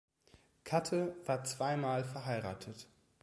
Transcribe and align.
Katte 0.63 1.15
war 1.27 1.43
zweimal 1.43 2.03
verheiratet. 2.03 2.87